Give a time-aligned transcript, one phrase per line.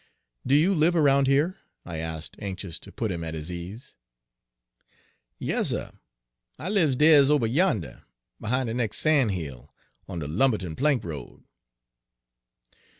[0.47, 3.93] "Do you live around here?" I asked, anxious to put him at his ease.
[5.37, 5.91] "Yas, suh.
[6.57, 8.01] I lives des ober yander,
[8.41, 9.71] behine de nex' san' hill,
[10.09, 11.43] on de Lumberton plank road."